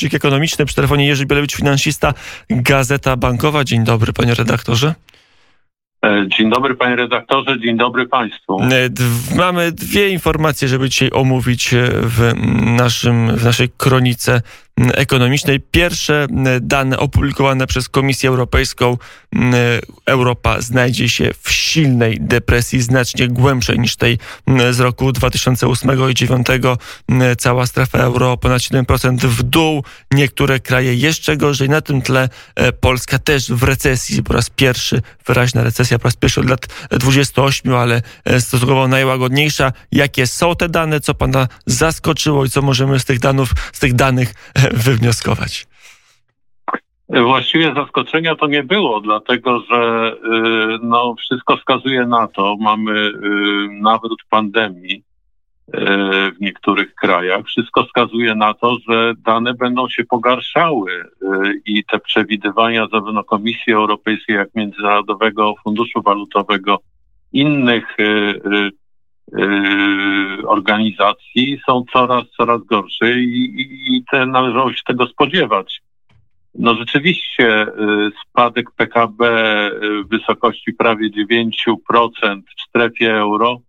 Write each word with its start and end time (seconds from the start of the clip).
Deszczyk 0.00 0.14
Ekonomiczny. 0.14 0.64
Przy 0.64 0.76
telefonie 0.76 1.06
Jerzy 1.06 1.26
Bielewicz, 1.26 1.56
finansista, 1.56 2.14
Gazeta 2.50 3.16
Bankowa. 3.16 3.64
Dzień 3.64 3.84
dobry, 3.84 4.12
panie 4.12 4.34
redaktorze. 4.34 4.94
E, 6.04 6.26
dzień 6.38 6.50
dobry 6.50 6.74
panie 6.74 6.96
redaktorze, 6.96 7.60
dzień 7.60 7.76
dobry 7.76 8.08
państwu. 8.08 8.60
E, 8.62 8.88
mamy 9.36 9.72
dwie 9.72 10.08
informacje, 10.08 10.68
żeby 10.68 10.88
dzisiaj 10.88 11.10
omówić 11.12 11.74
e, 11.74 11.90
w, 11.92 12.32
naszym, 12.76 13.36
w 13.36 13.44
naszej 13.44 13.68
kronice 13.76 14.42
ekonomicznej. 14.94 15.60
Pierwsze 15.60 16.26
dane 16.60 16.98
opublikowane 16.98 17.66
przez 17.66 17.88
Komisję 17.88 18.28
Europejską. 18.28 18.98
Europa 20.06 20.60
znajdzie 20.60 21.08
się 21.08 21.30
w 21.42 21.52
silnej 21.52 22.18
depresji, 22.20 22.82
znacznie 22.82 23.28
głębszej 23.28 23.78
niż 23.78 23.96
tej 23.96 24.18
z 24.70 24.80
roku 24.80 25.12
2008 25.12 25.90
i 25.90 25.96
2009. 25.96 26.46
Cała 27.38 27.66
strefa 27.66 27.98
euro 27.98 28.36
ponad 28.36 28.62
7% 28.62 29.16
w 29.16 29.42
dół. 29.42 29.84
Niektóre 30.10 30.60
kraje 30.60 30.94
jeszcze 30.94 31.36
gorzej. 31.36 31.68
Na 31.68 31.80
tym 31.80 32.02
tle 32.02 32.28
Polska 32.80 33.18
też 33.18 33.52
w 33.52 33.62
recesji. 33.62 34.22
Po 34.22 34.32
raz 34.32 34.50
pierwszy 34.50 35.02
wyraźna 35.26 35.64
recesja, 35.64 35.98
po 35.98 36.04
raz 36.04 36.16
pierwszy 36.16 36.40
od 36.40 36.50
lat 36.50 36.66
28, 36.90 37.74
ale 37.74 38.02
stosunkowo 38.38 38.88
najłagodniejsza. 38.88 39.72
Jakie 39.92 40.26
są 40.26 40.56
te 40.56 40.68
dane? 40.68 41.00
Co 41.00 41.14
pana 41.14 41.48
zaskoczyło 41.66 42.44
i 42.44 42.50
co 42.50 42.62
możemy 42.62 43.00
z 43.00 43.04
tych 43.04 43.18
danych, 43.18 43.48
z 43.72 43.78
tych 43.78 43.94
danych 43.94 44.34
wywnioskować? 44.70 45.66
Właściwie 47.10 47.74
zaskoczenia 47.74 48.34
to 48.34 48.46
nie 48.46 48.62
było, 48.62 49.00
dlatego 49.00 49.60
że 49.60 50.12
y, 50.12 50.78
no, 50.82 51.14
wszystko 51.14 51.56
wskazuje 51.56 52.06
na 52.06 52.28
to. 52.28 52.56
Mamy 52.60 52.92
y, 52.92 53.12
nawrót 53.70 54.22
pandemii 54.30 54.94
y, 54.94 55.02
w 56.32 56.40
niektórych 56.40 56.94
krajach. 56.94 57.46
Wszystko 57.46 57.84
wskazuje 57.84 58.34
na 58.34 58.54
to, 58.54 58.76
że 58.88 59.12
dane 59.18 59.54
będą 59.54 59.88
się 59.88 60.04
pogarszały 60.04 61.04
i 61.66 61.84
te 61.84 61.98
przewidywania 61.98 62.86
zarówno 62.92 63.24
Komisji 63.24 63.72
Europejskiej, 63.72 64.36
jak 64.36 64.54
Międzynarodowego 64.54 65.54
Funduszu 65.64 66.02
Walutowego, 66.02 66.78
innych 67.32 67.96
organizacji 70.46 71.60
są 71.66 71.84
coraz, 71.92 72.24
coraz 72.36 72.64
gorsze 72.64 73.20
i, 73.20 73.44
i, 73.44 73.96
i 73.96 74.04
te 74.10 74.26
należało 74.26 74.72
się 74.72 74.82
tego 74.86 75.06
spodziewać. 75.06 75.80
No 76.54 76.74
rzeczywiście 76.74 77.66
yy, 77.78 78.10
spadek 78.28 78.70
PKB 78.70 79.24
yy, 79.82 80.04
w 80.04 80.08
wysokości 80.08 80.72
prawie 80.72 81.10
9% 81.10 82.42
w 82.58 82.68
strefie 82.68 83.14
euro 83.14 83.60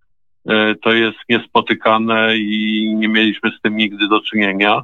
to 0.82 0.94
jest 0.94 1.18
niespotykane 1.30 2.38
i 2.38 2.94
nie 2.98 3.08
mieliśmy 3.08 3.52
z 3.52 3.62
tym 3.62 3.78
nigdy 3.78 4.08
do 4.08 4.22
czynienia. 4.22 4.84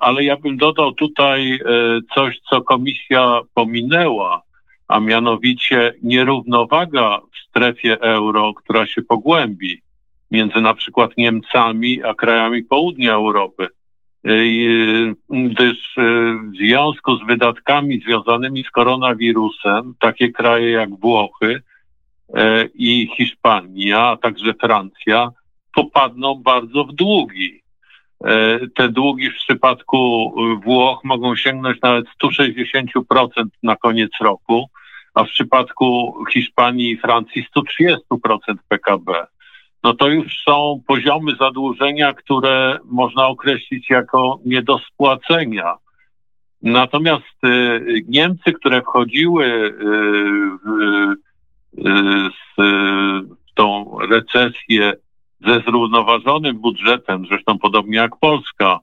Ale 0.00 0.24
ja 0.24 0.36
bym 0.36 0.56
dodał 0.56 0.92
tutaj 0.92 1.60
coś, 2.14 2.40
co 2.50 2.62
komisja 2.62 3.40
pominęła, 3.54 4.42
a 4.92 5.00
mianowicie 5.00 5.94
nierównowaga 6.02 7.18
w 7.32 7.48
strefie 7.48 8.00
euro, 8.00 8.54
która 8.54 8.86
się 8.86 9.02
pogłębi 9.02 9.82
między 10.30 10.60
na 10.60 10.74
przykład 10.74 11.10
Niemcami 11.16 12.02
a 12.04 12.14
krajami 12.14 12.62
południa 12.62 13.12
Europy. 13.12 13.68
Gdyż 15.28 15.98
e, 15.98 16.02
w 16.52 16.56
związku 16.56 17.16
z 17.16 17.26
wydatkami 17.26 18.00
związanymi 18.00 18.64
z 18.64 18.70
koronawirusem, 18.70 19.94
takie 20.00 20.32
kraje 20.32 20.70
jak 20.70 20.90
Włochy 21.00 21.62
e, 22.34 22.64
i 22.74 23.08
Hiszpania, 23.16 24.00
a 24.00 24.16
także 24.16 24.54
Francja, 24.54 25.30
popadną 25.74 26.34
bardzo 26.34 26.84
w 26.84 26.92
długi. 26.92 27.62
E, 28.24 28.58
te 28.74 28.88
długi 28.88 29.30
w 29.30 29.36
przypadku 29.36 30.32
Włoch 30.64 31.04
mogą 31.04 31.36
sięgnąć 31.36 31.78
nawet 31.82 32.06
160% 32.24 33.22
na 33.62 33.76
koniec 33.76 34.10
roku 34.20 34.68
a 35.14 35.24
w 35.24 35.28
przypadku 35.28 36.14
Hiszpanii 36.32 36.90
i 36.90 36.98
Francji 36.98 37.46
130% 37.56 37.96
PKB. 38.68 39.26
No 39.84 39.94
to 39.94 40.08
już 40.08 40.42
są 40.44 40.82
poziomy 40.86 41.32
zadłużenia, 41.40 42.14
które 42.14 42.78
można 42.84 43.26
określić 43.26 43.90
jako 43.90 44.40
nie 44.44 44.62
do 44.62 44.78
spłacenia. 44.78 45.74
Natomiast 46.62 47.44
y, 47.44 48.02
Niemcy, 48.08 48.52
które 48.52 48.82
wchodziły 48.82 49.44
y, 49.46 49.72
w, 51.74 52.60
y, 52.60 53.20
w 53.20 53.54
tą 53.54 53.98
recesję 54.10 54.92
ze 55.46 55.60
zrównoważonym 55.60 56.58
budżetem, 56.58 57.26
zresztą 57.28 57.58
podobnie 57.58 57.96
jak 57.96 58.16
Polska, 58.20 58.78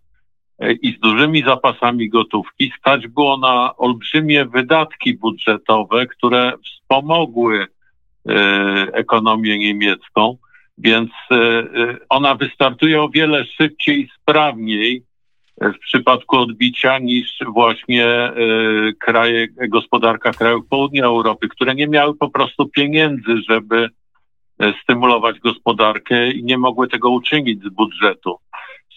i 0.81 0.93
z 0.93 0.99
dużymi 0.99 1.43
zapasami 1.43 2.09
gotówki 2.09 2.71
stać 2.79 3.07
było 3.07 3.37
na 3.37 3.77
olbrzymie 3.77 4.45
wydatki 4.45 5.13
budżetowe, 5.13 6.07
które 6.07 6.53
wspomogły 6.65 7.67
e, 8.29 8.33
ekonomię 8.93 9.57
niemiecką, 9.57 10.37
więc 10.77 11.11
e, 11.31 11.37
ona 12.09 12.35
wystartuje 12.35 13.01
o 13.01 13.09
wiele 13.09 13.45
szybciej 13.45 14.01
i 14.01 14.09
sprawniej 14.21 15.03
w 15.61 15.79
przypadku 15.79 16.37
odbicia 16.37 16.99
niż 16.99 17.39
właśnie 17.47 18.31
kraje, 18.99 19.47
gospodarka 19.47 20.31
krajów 20.31 20.67
południa 20.69 21.05
Europy, 21.05 21.47
które 21.47 21.75
nie 21.75 21.87
miały 21.87 22.15
po 22.15 22.29
prostu 22.29 22.67
pieniędzy, 22.67 23.37
żeby 23.49 23.89
stymulować 24.83 25.39
gospodarkę 25.39 26.31
i 26.31 26.43
nie 26.43 26.57
mogły 26.57 26.87
tego 26.87 27.09
uczynić 27.09 27.63
z 27.63 27.69
budżetu. 27.69 28.39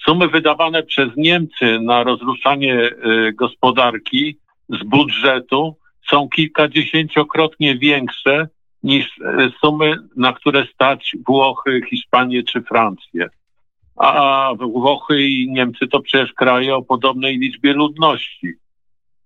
Sumy 0.05 0.29
wydawane 0.29 0.83
przez 0.83 1.09
Niemcy 1.17 1.81
na 1.81 2.03
rozruszanie 2.03 2.75
y, 2.75 3.33
gospodarki 3.33 4.37
z 4.69 4.85
budżetu 4.85 5.77
są 6.11 6.29
kilkadziesięciokrotnie 6.29 7.79
większe 7.79 8.49
niż 8.83 9.19
y, 9.19 9.53
sumy, 9.61 9.97
na 10.17 10.33
które 10.33 10.67
stać 10.75 11.17
Włochy, 11.27 11.81
Hiszpanię 11.91 12.43
czy 12.43 12.63
Francję. 12.63 13.29
A 13.97 14.51
Włochy 14.59 15.23
i 15.23 15.51
Niemcy 15.51 15.87
to 15.87 16.01
przecież 16.01 16.33
kraje 16.33 16.77
o 16.77 16.83
podobnej 16.83 17.39
liczbie 17.39 17.73
ludności. 17.73 18.53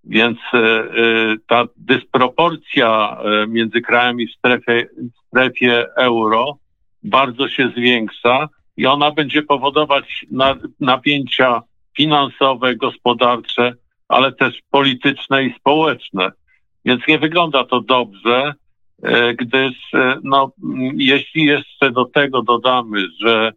Więc 0.05 0.39
y, 0.55 1.37
ta 1.47 1.65
dysproporcja 1.77 3.19
między 3.49 3.81
krajami 3.81 4.27
w 4.27 4.35
strefie, 4.35 4.87
w 4.97 5.29
strefie 5.29 5.87
euro 5.97 6.59
bardzo 7.03 7.49
się 7.49 7.69
zwiększa 7.77 8.49
i 8.77 8.87
ona 8.87 9.11
będzie 9.11 9.43
powodować 9.43 10.27
napięcia 10.81 11.63
finansowe, 11.97 12.77
gospodarcze, 12.77 13.75
ale 14.09 14.33
też 14.33 14.55
polityczne 14.71 15.45
i 15.45 15.55
społeczne. 15.59 16.31
Więc 16.85 17.07
nie 17.09 17.19
wygląda 17.19 17.65
to 17.65 17.81
dobrze, 17.81 18.55
e, 19.03 19.35
gdyż 19.35 19.95
e, 19.95 20.19
no, 20.25 20.53
jeśli 20.95 21.45
jeszcze 21.45 21.91
do 21.91 22.05
tego 22.05 22.43
dodamy, 22.43 23.07
że 23.21 23.53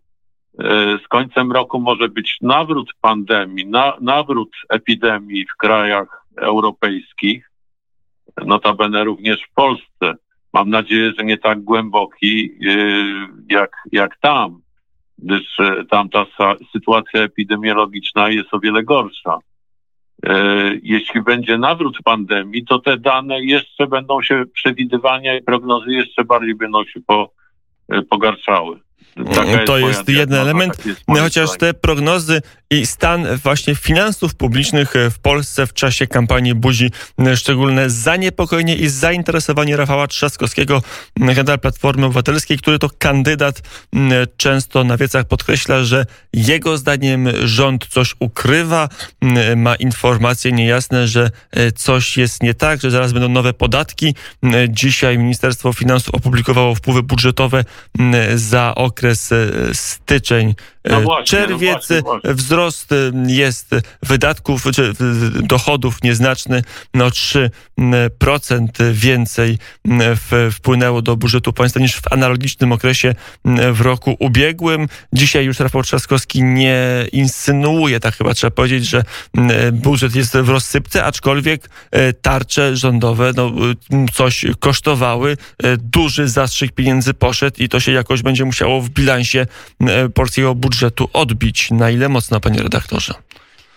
e, 0.59 0.97
z 1.05 1.07
końcem 1.07 1.51
roku 1.51 1.79
może 1.79 2.09
być 2.09 2.37
nawrót 2.41 2.91
pandemii, 3.01 3.65
na, 3.65 3.97
nawrót 4.01 4.49
epidemii 4.69 5.45
w 5.45 5.57
krajach 5.57 6.25
europejskich, 6.37 7.51
notabene 8.45 9.03
również 9.03 9.43
w 9.51 9.53
Polsce. 9.53 10.13
Mam 10.53 10.69
nadzieję, 10.69 11.11
że 11.17 11.25
nie 11.25 11.37
tak 11.37 11.63
głęboki 11.63 12.51
jak, 13.49 13.71
jak 13.91 14.17
tam 14.19 14.61
gdyż 15.23 15.59
e, 15.59 15.85
tamta 15.85 16.25
sytuacja 16.71 17.21
epidemiologiczna 17.21 18.29
jest 18.29 18.53
o 18.53 18.59
wiele 18.59 18.83
gorsza. 18.83 19.37
E, 20.25 20.33
jeśli 20.83 21.21
będzie 21.21 21.57
nawrót 21.57 21.97
pandemii, 22.03 22.65
to 22.65 22.79
te 22.79 22.97
dane 22.97 23.41
jeszcze 23.41 23.87
będą 23.87 24.21
się, 24.21 24.43
przewidywania 24.53 25.37
i 25.37 25.43
prognozy 25.43 25.91
jeszcze 25.91 26.23
bardziej 26.23 26.55
będą 26.55 26.85
się 26.85 26.99
po, 27.07 27.31
e, 27.89 28.01
pogarszały. 28.01 28.79
Taka 29.35 29.65
to 29.65 29.77
jest, 29.77 29.99
jest 29.99 30.09
jeden 30.09 30.39
element, 30.39 30.85
jest 30.85 31.01
chociaż 31.07 31.49
te 31.57 31.73
prognozy 31.73 32.41
i 32.71 32.85
stan 32.85 33.27
właśnie 33.43 33.75
finansów 33.75 34.35
publicznych 34.35 34.93
w 35.11 35.19
Polsce 35.19 35.67
w 35.67 35.73
czasie 35.73 36.07
kampanii 36.07 36.55
budzi 36.55 36.91
szczególne 37.35 37.89
zaniepokojenie 37.89 38.75
i 38.75 38.89
zainteresowanie 38.89 39.77
Rafała 39.77 40.07
Trzaskowskiego, 40.07 40.81
kandydata 41.17 41.57
Platformy 41.57 42.05
Obywatelskiej, 42.05 42.57
który 42.57 42.79
to 42.79 42.89
kandydat 42.97 43.61
często 44.37 44.83
na 44.83 44.97
wiecach 44.97 45.25
podkreśla, 45.25 45.83
że 45.83 46.05
jego 46.33 46.77
zdaniem 46.77 47.29
rząd 47.43 47.87
coś 47.87 48.15
ukrywa, 48.19 48.89
ma 49.55 49.75
informacje 49.75 50.51
niejasne, 50.51 51.07
że 51.07 51.31
e, 51.51 51.71
coś 51.71 52.17
jest 52.17 52.43
nie 52.43 52.53
tak, 52.53 52.81
że 52.81 52.91
zaraz 52.91 53.13
będą 53.13 53.29
nowe 53.29 53.53
podatki. 53.53 54.15
Dzisiaj 54.69 55.17
Ministerstwo 55.17 55.73
Finansów 55.73 56.15
opublikowało 56.15 56.75
wpływy 56.75 57.03
budżetowe 57.03 57.63
za 58.35 58.75
okres 58.75 58.88
e, 59.35 59.73
styczeń 59.73 60.55
No 60.85 61.01
właśnie, 61.01 61.25
czerwiec 61.25 61.89
no 61.89 62.01
właśnie, 62.01 62.33
wzrost 62.33 62.89
jest 63.27 63.75
wydatków, 64.03 64.63
czy 64.75 64.93
dochodów 65.43 66.03
nieznaczny, 66.03 66.61
no 66.93 67.09
3% 67.09 67.49
więcej 68.91 69.57
wpłynęło 70.51 71.01
do 71.01 71.17
budżetu 71.17 71.53
państwa 71.53 71.79
niż 71.79 71.95
w 71.95 72.13
analogicznym 72.13 72.71
okresie 72.71 73.15
w 73.73 73.81
roku 73.81 74.15
ubiegłym. 74.19 74.87
Dzisiaj 75.13 75.45
już 75.45 75.59
Rafał 75.59 75.83
Trzaskowski 75.83 76.43
nie 76.43 77.05
insynuuje, 77.11 77.99
tak 77.99 78.15
chyba 78.15 78.33
trzeba 78.33 78.51
powiedzieć, 78.51 78.85
że 78.85 79.03
budżet 79.71 80.15
jest 80.15 80.37
w 80.37 80.49
rozsypce, 80.49 81.05
aczkolwiek 81.05 81.69
tarcze 82.21 82.75
rządowe 82.77 83.31
no, 83.35 83.51
coś 84.13 84.45
kosztowały. 84.59 85.37
Duży 85.77 86.27
zastrzyk 86.27 86.71
pieniędzy 86.71 87.13
poszedł 87.13 87.63
i 87.63 87.69
to 87.69 87.79
się 87.79 87.91
jakoś 87.91 88.21
będzie 88.21 88.45
musiało 88.45 88.81
w 88.81 88.89
bilansie 88.89 89.45
polskiego 90.13 90.55
budżetu 90.55 90.68
odbić. 91.13 91.71
Na 91.71 91.89
ile 91.89 92.09
mocno, 92.09 92.39
panie 92.39 92.63
redaktorze? 92.63 93.13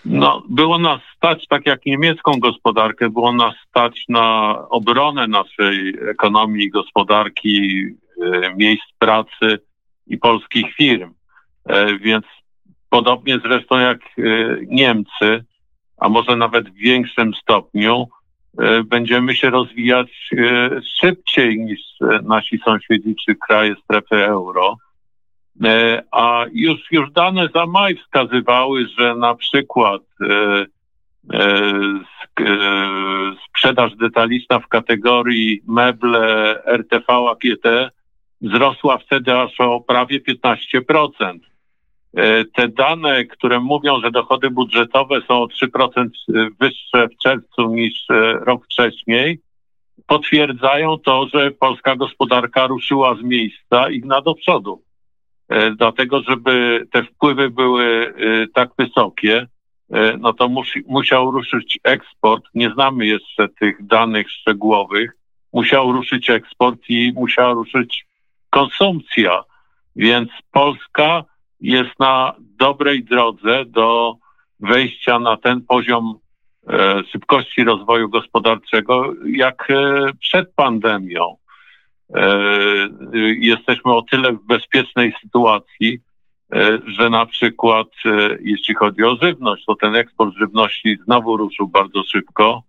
No, 0.05 0.43
było 0.49 0.79
nas 0.79 1.01
stać, 1.15 1.47
tak 1.47 1.65
jak 1.65 1.85
niemiecką 1.85 2.39
gospodarkę, 2.39 3.09
było 3.09 3.33
nas 3.33 3.53
stać 3.69 4.03
na 4.09 4.57
obronę 4.69 5.27
naszej 5.27 5.95
ekonomii, 6.09 6.69
gospodarki, 6.69 7.85
e, 8.21 8.55
miejsc 8.55 8.83
pracy 8.99 9.59
i 10.07 10.17
polskich 10.17 10.75
firm. 10.75 11.13
E, 11.65 11.97
więc 11.97 12.25
podobnie 12.89 13.39
zresztą 13.39 13.77
jak 13.79 13.99
e, 13.99 14.21
Niemcy, 14.67 15.45
a 15.97 16.09
może 16.09 16.35
nawet 16.35 16.69
w 16.69 16.75
większym 16.75 17.33
stopniu, 17.33 18.07
będziemy 18.85 19.35
się 19.35 19.49
rozwijać 19.49 20.29
szybciej 21.01 21.59
niż 21.59 21.79
nasi 22.23 22.59
sąsiedzi 22.65 23.15
czy 23.25 23.35
kraje 23.35 23.75
strefy 23.83 24.25
euro. 24.25 24.77
E, 25.63 26.03
a 26.11 26.45
już, 26.53 26.91
już 26.91 27.11
dane 27.11 27.47
za 27.55 27.65
maj 27.65 27.95
wskazywały, 27.95 28.85
że 28.99 29.15
na 29.15 29.35
przykład 29.35 30.01
e, 30.21 30.65
e, 31.33 31.73
sprzedaż 33.49 33.95
detaliczna 33.95 34.59
w 34.59 34.67
kategorii 34.67 35.61
meble 35.67 36.55
RTV 36.65 37.05
AGT 37.13 37.93
wzrosła 38.41 38.97
wtedy 38.97 39.37
aż 39.39 39.59
o 39.59 39.81
prawie 39.81 40.19
15%. 40.19 41.39
Te 42.55 42.67
dane, 42.67 43.25
które 43.25 43.59
mówią, 43.59 44.01
że 44.01 44.11
dochody 44.11 44.49
budżetowe 44.49 45.21
są 45.27 45.41
o 45.41 45.47
3% 45.47 46.09
wyższe 46.59 47.07
w 47.07 47.17
czerwcu 47.23 47.69
niż 47.69 48.05
rok 48.45 48.65
wcześniej, 48.65 49.39
potwierdzają 50.07 50.97
to, 50.97 51.27
że 51.33 51.51
polska 51.51 51.95
gospodarka 51.95 52.67
ruszyła 52.67 53.15
z 53.15 53.21
miejsca 53.21 53.89
i 53.89 53.99
gna 53.99 54.21
do 54.21 54.35
przodu. 54.35 54.81
E, 55.49 55.71
dlatego 55.71 56.21
żeby 56.21 56.85
te 56.91 57.03
wpływy 57.03 57.49
były 57.49 58.13
e, 58.17 58.47
tak 58.47 58.69
wysokie, 58.77 59.47
e, 59.91 60.17
no 60.17 60.33
to 60.33 60.49
musi, 60.49 60.83
musiał 60.87 61.31
ruszyć 61.31 61.79
eksport. 61.83 62.43
Nie 62.53 62.69
znamy 62.69 63.05
jeszcze 63.05 63.49
tych 63.49 63.85
danych 63.85 64.31
szczegółowych. 64.31 65.11
Musiał 65.53 65.91
ruszyć 65.91 66.29
eksport 66.29 66.79
i 66.89 67.11
musiała 67.15 67.53
ruszyć 67.53 68.05
konsumpcja. 68.49 69.43
Więc 69.95 70.29
Polska 70.51 71.23
jest 71.61 71.99
na 71.99 72.33
dobrej 72.39 73.03
drodze 73.03 73.65
do 73.65 74.15
wejścia 74.59 75.19
na 75.19 75.37
ten 75.37 75.61
poziom 75.61 76.19
szybkości 77.11 77.63
rozwoju 77.63 78.09
gospodarczego 78.09 79.13
jak 79.25 79.67
przed 80.19 80.53
pandemią. 80.55 81.35
E, 82.15 82.89
jesteśmy 83.39 83.93
o 83.93 84.01
tyle 84.01 84.33
w 84.33 84.45
bezpiecznej 84.45 85.13
sytuacji, 85.21 85.99
e, 86.53 86.79
że 86.87 87.09
na 87.09 87.25
przykład 87.25 87.87
e, 88.05 88.37
jeśli 88.41 88.75
chodzi 88.75 89.03
o 89.03 89.17
żywność, 89.21 89.65
to 89.65 89.75
ten 89.75 89.95
eksport 89.95 90.35
żywności 90.35 90.97
znowu 91.05 91.37
ruszył 91.37 91.67
bardzo 91.67 92.03
szybko, 92.03 92.63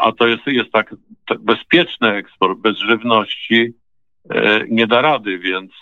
a 0.00 0.12
to 0.12 0.26
jest, 0.26 0.46
jest 0.46 0.72
tak, 0.72 0.94
tak 1.26 1.40
bezpieczny 1.40 2.08
eksport. 2.08 2.58
Bez 2.58 2.78
żywności 2.78 3.72
nie 4.68 4.86
da 4.86 5.00
rady, 5.00 5.38
więc 5.38 5.72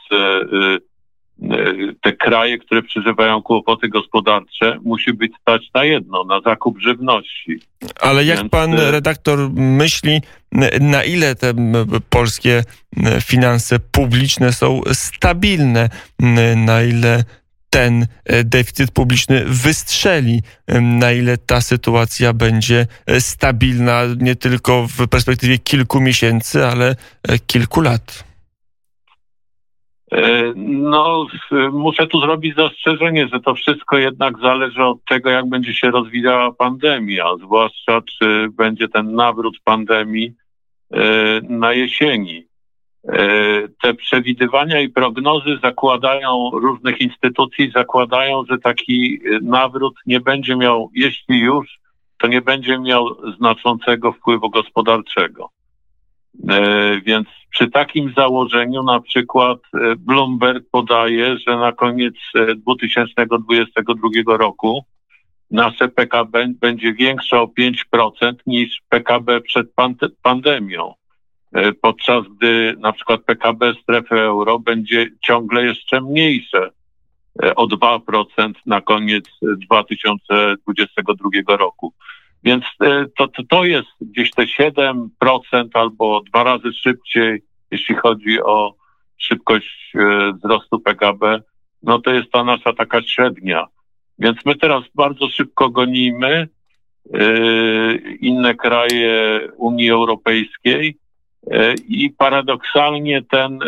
te 2.02 2.12
kraje, 2.12 2.58
które 2.58 2.82
przeżywają 2.82 3.42
kłopoty 3.42 3.88
gospodarcze, 3.88 4.78
musi 4.84 5.12
być 5.12 5.32
stać 5.40 5.70
na 5.74 5.84
jedno, 5.84 6.24
na 6.24 6.40
zakup 6.40 6.80
żywności. 6.80 7.60
Ale 8.00 8.24
jak 8.24 8.38
Więc... 8.38 8.50
pan 8.50 8.74
redaktor 8.74 9.50
myśli, 9.54 10.20
na 10.80 11.04
ile 11.04 11.34
te 11.34 11.54
polskie 12.10 12.64
finanse 13.20 13.78
publiczne 13.78 14.52
są 14.52 14.80
stabilne, 14.92 15.88
na 16.56 16.82
ile 16.82 17.24
ten 17.72 18.06
e, 18.24 18.44
deficyt 18.44 18.90
publiczny 18.90 19.44
wystrzeli, 19.46 20.42
na 20.80 21.12
ile 21.12 21.38
ta 21.38 21.60
sytuacja 21.60 22.32
będzie 22.32 22.86
e, 23.06 23.20
stabilna 23.20 24.02
nie 24.20 24.36
tylko 24.36 24.86
w 24.88 25.08
perspektywie 25.08 25.58
kilku 25.58 26.00
miesięcy, 26.00 26.66
ale 26.66 26.96
e, 27.22 27.38
kilku 27.38 27.80
lat. 27.80 28.24
No, 30.56 31.26
muszę 31.72 32.06
tu 32.06 32.20
zrobić 32.20 32.56
zastrzeżenie, 32.56 33.28
że 33.28 33.40
to 33.40 33.54
wszystko 33.54 33.98
jednak 33.98 34.38
zależy 34.38 34.84
od 34.84 35.04
tego, 35.04 35.30
jak 35.30 35.48
będzie 35.48 35.74
się 35.74 35.90
rozwijała 35.90 36.52
pandemia, 36.52 37.24
zwłaszcza 37.44 38.02
czy 38.02 38.48
będzie 38.50 38.88
ten 38.88 39.14
nawrót 39.14 39.56
pandemii 39.64 40.34
E, 40.92 41.40
na 41.48 41.72
jesieni. 41.72 42.46
E, 43.08 43.18
te 43.82 43.94
przewidywania 43.94 44.80
i 44.80 44.88
prognozy 44.88 45.58
zakładają, 45.62 46.50
różnych 46.52 47.00
instytucji 47.00 47.70
zakładają, 47.70 48.44
że 48.50 48.58
taki 48.58 49.20
nawrót 49.42 49.94
nie 50.06 50.20
będzie 50.20 50.56
miał, 50.56 50.90
jeśli 50.94 51.40
już, 51.40 51.78
to 52.18 52.26
nie 52.26 52.42
będzie 52.42 52.78
miał 52.78 53.32
znaczącego 53.36 54.12
wpływu 54.12 54.50
gospodarczego. 54.50 55.50
E, 56.48 57.00
więc 57.00 57.28
przy 57.50 57.70
takim 57.70 58.12
założeniu 58.16 58.82
na 58.82 59.00
przykład 59.00 59.58
Bloomberg 59.98 60.64
podaje, 60.70 61.38
że 61.38 61.56
na 61.56 61.72
koniec 61.72 62.14
2022 62.56 64.36
roku 64.36 64.84
nasze 65.50 65.88
PKB 65.88 66.46
będzie 66.60 66.94
większe 66.94 67.40
o 67.40 67.46
5% 67.46 68.34
niż 68.46 68.82
PKB 68.88 69.40
przed 69.40 69.66
pandemią. 70.22 70.94
E, 71.52 71.72
podczas 71.72 72.24
gdy 72.36 72.74
na 72.78 72.92
przykład 72.92 73.22
PKB 73.22 73.74
strefy 73.82 74.14
euro 74.14 74.58
będzie 74.58 75.10
ciągle 75.24 75.64
jeszcze 75.64 76.00
mniejsze 76.00 76.70
e, 77.42 77.54
o 77.54 77.66
2% 77.66 78.52
na 78.66 78.80
koniec 78.80 79.24
2022 79.42 81.56
roku. 81.56 81.92
Więc 82.44 82.64
e, 82.80 83.04
to, 83.18 83.28
to 83.48 83.64
jest 83.64 83.88
gdzieś 84.00 84.30
te 84.30 84.42
7% 84.42 85.68
albo 85.74 86.20
dwa 86.20 86.44
razy 86.44 86.72
szybciej, 86.72 87.42
jeśli 87.70 87.94
chodzi 87.94 88.42
o 88.42 88.74
szybkość 89.18 89.92
wzrostu 90.34 90.80
PKB, 90.80 91.42
no 91.82 91.98
to 91.98 92.10
jest 92.10 92.30
ta 92.32 92.44
nasza 92.44 92.72
taka 92.72 93.02
średnia. 93.02 93.66
Więc 94.18 94.38
my 94.44 94.54
teraz 94.54 94.82
bardzo 94.94 95.28
szybko 95.28 95.70
gonimy 95.70 96.48
yy, 97.12 97.98
inne 98.20 98.54
kraje 98.54 99.40
Unii 99.56 99.90
Europejskiej 99.90 100.96
i 101.88 102.10
paradoksalnie 102.10 103.22
ten 103.22 103.58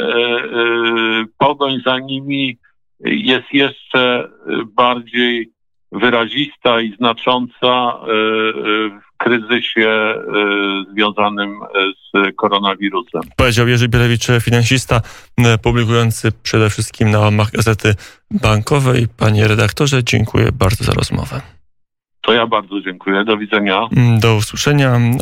pogoń 1.39 1.81
za 1.87 1.99
nimi 1.99 2.59
jest 3.01 3.53
jeszcze 3.53 4.29
bardziej 4.67 5.54
wyrazista 5.95 6.81
i 6.81 6.97
znacząca 6.97 7.93
w 8.07 9.17
kryzysie 9.17 10.15
związanym 10.93 11.61
z 12.15 12.37
koronawirusem. 12.37 13.23
Powiedział 13.37 13.69
Jerzy 13.69 13.89
Bielewicz, 13.89 14.27
finansista, 14.41 15.01
publikujący 15.63 16.33
przede 16.43 16.71
wszystkim 16.71 17.11
na 17.11 17.19
łamach 17.19 17.51
Gazety 17.51 17.95
Bankowej. 18.31 19.07
Panie 19.19 19.49
redaktorze, 19.49 20.05
dziękuję 20.05 20.49
bardzo 20.53 20.85
za 20.85 20.93
rozmowę. 20.93 21.41
To 22.21 22.33
ja 22.33 22.47
bardzo 22.47 22.81
dziękuję. 22.81 23.25
Do 23.25 23.37
widzenia. 23.37 23.81
Do 24.21 24.35
usłyszenia. 24.35 24.99